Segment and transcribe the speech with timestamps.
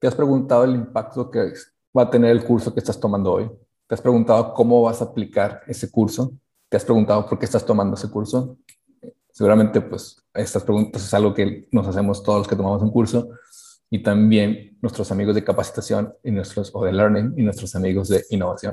[0.00, 1.52] ¿Te has preguntado el impacto que
[1.96, 3.50] va a tener el curso que estás tomando hoy?
[3.86, 6.32] ¿Te has preguntado cómo vas a aplicar ese curso?
[6.70, 8.56] ¿Te has preguntado por qué estás tomando ese curso?
[9.30, 13.28] Seguramente, pues, estas preguntas es algo que nos hacemos todos los que tomamos un curso
[13.90, 18.24] y también nuestros amigos de capacitación y nuestros, o de learning y nuestros amigos de
[18.30, 18.72] innovación.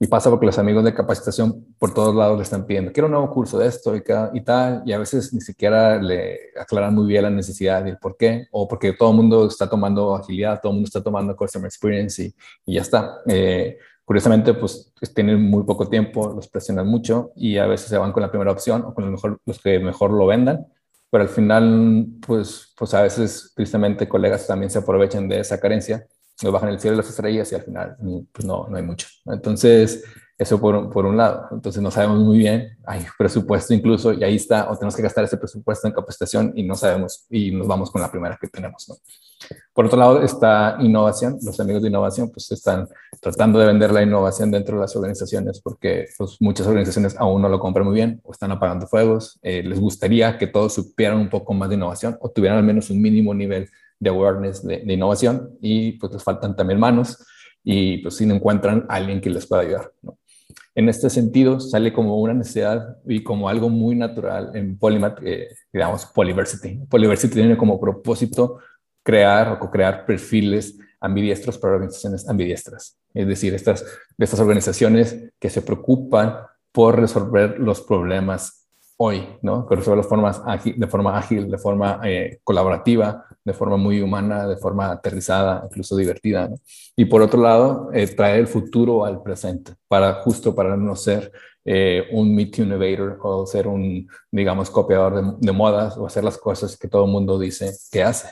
[0.00, 3.12] Y pasa porque los amigos de capacitación por todos lados le están pidiendo, quiero un
[3.12, 4.02] nuevo curso de esto y,
[4.42, 8.16] tal, y a veces ni siquiera le aclaran muy bien la necesidad y el por
[8.16, 11.66] qué, o porque todo el mundo está tomando agilidad, todo el mundo está tomando customer
[11.66, 12.34] experience y,
[12.66, 13.18] y ya está.
[13.28, 18.12] Eh, curiosamente, pues tienen muy poco tiempo, los presionan mucho y a veces se van
[18.12, 20.66] con la primera opción o con los que mejor lo vendan,
[21.08, 26.04] pero al final, pues, pues a veces, tristemente, colegas también se aprovechan de esa carencia
[26.42, 27.96] nos bajan el cielo las estrellas y al final
[28.32, 29.06] pues no, no hay mucho.
[29.26, 30.04] Entonces,
[30.36, 31.46] eso por, por, un lado.
[31.52, 35.24] Entonces no sabemos muy bien, hay presupuesto incluso y ahí está, o tenemos que gastar
[35.24, 38.86] ese presupuesto en capacitación y no sabemos y nos vamos con la primera que tenemos.
[39.72, 41.38] Por otro lado está innovación.
[41.42, 42.88] Los amigos de innovación pues están
[43.20, 47.48] tratando de vender la innovación dentro de las organizaciones porque pues, muchas organizaciones aún no
[47.48, 49.38] lo compran muy bien o están apagando fuegos.
[49.42, 52.90] Eh, les gustaría que todos supieran un poco más de innovación o tuvieran al menos
[52.90, 57.24] un mínimo nivel de awareness de, innovación y pues les faltan también manos
[57.62, 59.92] y pues si no encuentran a alguien que les pueda ayudar.
[60.02, 60.18] ¿no?
[60.74, 65.48] En este sentido, sale como una necesidad y como algo muy natural en Polymath, eh,
[65.72, 66.80] digamos, Polyversity.
[66.88, 68.58] Polyversity tiene como propósito
[69.02, 72.98] crear o co-crear perfiles ambidiestros para organizaciones ambidiestras.
[73.12, 73.84] Es decir, estas,
[74.18, 76.38] estas organizaciones que se preocupan
[76.72, 78.63] por resolver los problemas
[78.96, 79.66] hoy, ¿no?
[79.66, 84.46] Que resuelve de, formas de forma ágil, de forma eh, colaborativa, de forma muy humana,
[84.46, 86.56] de forma aterrizada, incluso divertida, ¿no?
[86.96, 91.32] Y por otro lado, eh, traer el futuro al presente, para justo para no ser
[91.64, 96.76] eh, un meet innovator o ser un, digamos, copiador de, modas o hacer las cosas
[96.76, 98.28] que todo el mundo dice que hace.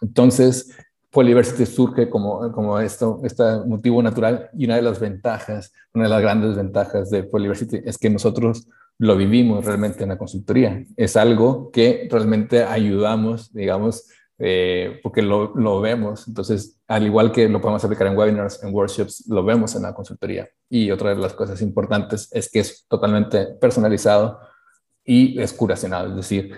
[0.00, 0.74] Entonces,
[1.10, 6.10] Polyversity surge como, como esto, este motivo natural y una de las ventajas, una de
[6.10, 10.84] las grandes ventajas de Polyversity es que nosotros lo vivimos realmente en la consultoría.
[10.96, 14.08] Es algo que realmente ayudamos, digamos,
[14.38, 16.28] eh, porque lo, lo, vemos.
[16.28, 19.94] Entonces, al igual que lo podemos aplicar en webinars, en workshops, lo vemos en la
[19.94, 20.48] consultoría.
[20.68, 24.40] Y otra de las cosas importantes es que es totalmente personalizado
[25.04, 26.52] y es curacionado, es decir,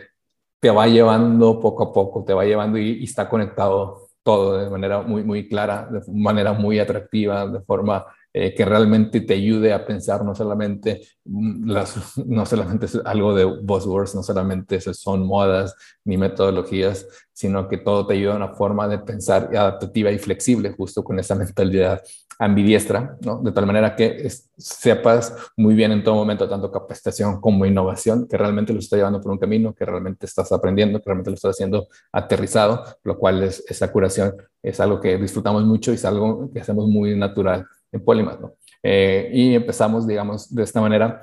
[0.59, 4.70] te va llevando poco a poco, te va llevando y, y está conectado todo de
[4.70, 9.72] manera muy, muy clara, de manera muy atractiva, de forma eh, que realmente te ayude
[9.72, 15.27] a pensar no solamente, mm, las, no solamente es algo de buzzwords, no solamente son
[15.27, 15.75] modas
[16.05, 20.75] ni metodologías, sino que todo te ayuda a una forma de pensar adaptativa y flexible,
[20.77, 22.03] justo con esa mentalidad
[22.38, 23.41] ambidiestra, ¿no?
[23.43, 28.37] de tal manera que sepas muy bien en todo momento, tanto capacitación como innovación, que
[28.37, 31.56] realmente lo está llevando por un camino, que realmente estás aprendiendo, que realmente lo estás
[31.56, 36.50] haciendo aterrizado, lo cual es esa curación es algo que disfrutamos mucho y es algo
[36.53, 38.54] que hacemos muy natural en Polymath, ¿no?
[38.82, 41.21] Eh, y empezamos, digamos, de esta manera,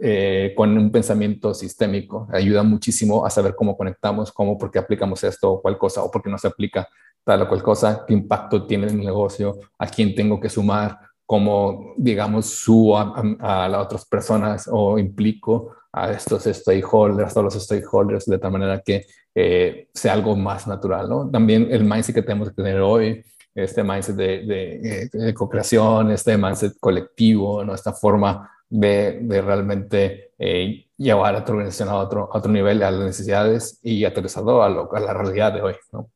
[0.00, 2.28] eh, con un pensamiento sistémico.
[2.32, 6.10] Ayuda muchísimo a saber cómo conectamos, cómo, por qué aplicamos esto o cual cosa, o
[6.10, 6.88] por qué no se aplica
[7.24, 10.98] tal o cual cosa, qué impacto tiene en el negocio, a quién tengo que sumar,
[11.24, 18.26] cómo, digamos, subo a, las otras personas o implico a estos stakeholders, a los stakeholders,
[18.26, 21.30] de tal manera que eh, sea algo más natural, ¿no?
[21.30, 23.24] También el mindset que tenemos que tener hoy,
[23.54, 27.74] este mindset de, de, co-creación, este mindset colectivo, ¿no?
[27.74, 32.82] esta forma de, de realmente eh, llevar a tu organización a otro, a otro nivel,
[32.82, 35.74] a las necesidades y aterrizado a, a la realidad de hoy.
[35.92, 36.10] ¿no?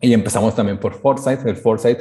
[0.00, 1.46] Y empezamos también por Foresight.
[1.46, 2.00] El Foresight,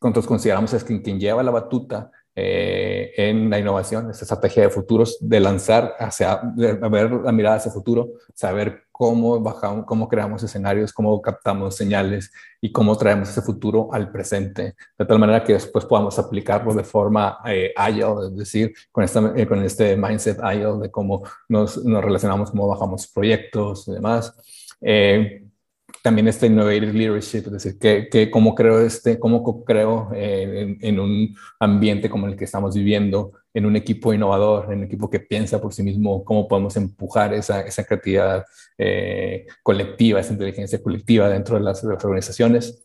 [0.00, 4.70] nosotros consideramos es quien, quien lleva la batuta eh, en la innovación, esta estrategia de
[4.70, 10.08] futuros, de lanzar hacia, de ver la mirada hacia el futuro, saber cómo bajamos, cómo
[10.08, 12.30] creamos escenarios, cómo captamos señales
[12.60, 16.84] y cómo traemos ese futuro al presente, de tal manera que después podamos aplicarlo de
[16.84, 21.82] forma eh, agile, es decir, con, esta, eh, con este mindset agile de cómo nos,
[21.82, 24.34] nos, relacionamos, cómo bajamos proyectos y demás.
[24.82, 25.49] Eh,
[26.02, 30.78] también este innovative leadership, es decir, que, que cómo creo este, cómo creo eh, en,
[30.80, 35.10] en, un ambiente como el que estamos viviendo, en un equipo innovador, en un equipo
[35.10, 38.44] que piensa por sí mismo, cómo podemos empujar esa, esa creatividad
[38.78, 42.84] eh, colectiva, esa inteligencia colectiva dentro de las, de las, organizaciones.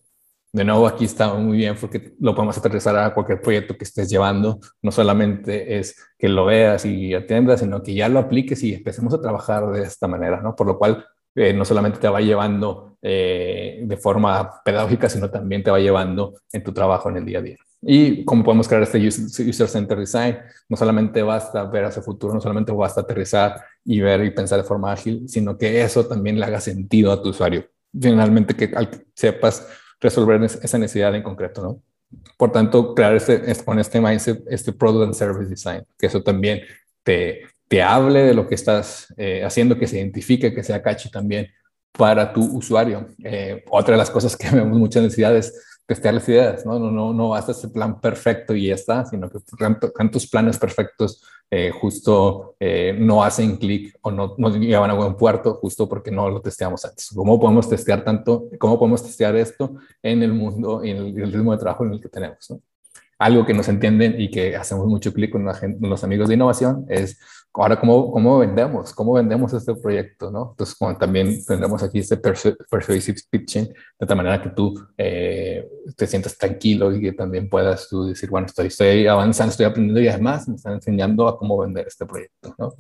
[0.52, 4.10] De nuevo, aquí está muy bien porque lo podemos aterrizar a cualquier proyecto que estés
[4.10, 4.60] llevando.
[4.82, 9.14] No solamente es que lo veas y atiendas, sino que ya lo apliques y empecemos
[9.14, 10.56] a trabajar de esta manera, ¿no?
[10.56, 11.06] Por lo cual
[11.36, 16.34] eh, no solamente te va llevando eh, de forma pedagógica, sino también te va llevando
[16.52, 17.58] en tu trabajo en el día a día.
[17.82, 20.40] Y cómo podemos crear este User Center Design,
[20.70, 24.60] no solamente basta ver hacia el futuro, no solamente basta aterrizar y ver y pensar
[24.60, 27.66] de forma ágil, sino que eso también le haga sentido a tu usuario.
[27.94, 28.74] Finalmente, que
[29.14, 29.68] sepas
[30.00, 31.82] resolver esa necesidad en concreto, ¿no?
[32.38, 36.62] Por tanto, crear este, con este mindset, este Product and Service Design, que eso también
[37.04, 41.10] te, te hable de lo que estás eh, haciendo, que se identifique, que sea catchy
[41.10, 41.48] también
[41.92, 43.08] para tu usuario.
[43.24, 45.54] Eh, otra de las cosas que vemos muchas necesidades
[45.88, 46.80] testear las ideas, ¿no?
[46.80, 49.38] No, no, no basta ese plan perfecto y ya está, sino que
[49.96, 52.56] tantos planes perfectos eh, justo
[52.98, 56.84] no hacen clic o no, no llevan a buen puerto justo porque no lo testeamos
[56.86, 57.12] antes.
[57.16, 61.52] ¿Cómo podemos testear tanto, cómo podemos testear esto en el mundo y en el, ritmo
[61.52, 62.52] de trabajo en el que tenemos?
[63.18, 66.86] Algo que nos entienden y que hacemos mucho clic con, con los amigos de innovación
[66.90, 67.18] es
[67.62, 70.50] ahora cómo, cómo vendemos, cómo vendemos este proyecto, ¿no?
[70.52, 73.66] Entonces, como también tendremos aquí este persuasive pitching,
[74.00, 78.30] de tal manera que tú eh, te sientas tranquilo y que también puedas tú decir,
[78.30, 82.06] bueno, estoy, estoy avanzando, estoy aprendiendo y además me están enseñando a cómo vender este
[82.06, 82.74] proyecto, ¿no?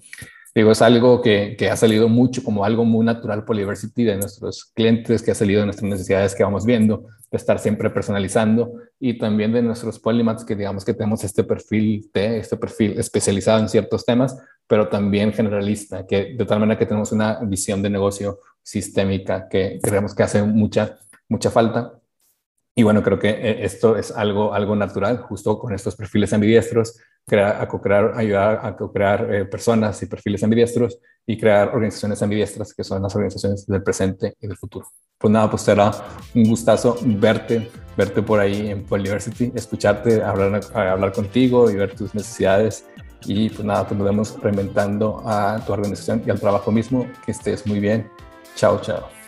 [0.55, 4.15] Digo, es algo que, que, ha salido mucho como algo muy natural por Diversity de
[4.15, 8.71] nuestros clientes, que ha salido de nuestras necesidades que vamos viendo, de estar siempre personalizando
[8.97, 13.59] y también de nuestros polymaths que digamos que tenemos este perfil T, este perfil especializado
[13.59, 17.89] en ciertos temas, pero también generalista, que de tal manera que tenemos una visión de
[17.89, 20.97] negocio sistémica que creemos que hace mucha,
[21.27, 21.99] mucha falta.
[22.73, 26.97] Y bueno, creo que eh, esto es algo, algo natural, justo con estos perfiles ambidiestros,
[27.25, 32.73] crear, a co-crear, ayudar a co-crear eh, personas y perfiles ambidiestros y crear organizaciones ambidiestras
[32.73, 34.87] que son las organizaciones del presente y del futuro.
[35.17, 35.91] Pues nada, pues será
[36.35, 42.13] un gustazo verte, verte por ahí en Polyversity, escucharte, hablar, hablar contigo y ver tus
[42.13, 42.85] necesidades.
[43.25, 47.07] Y pues nada, pues nos vemos reinventando a tu organización y al trabajo mismo.
[47.25, 48.07] Que estés muy bien.
[48.55, 49.24] Chao, chao.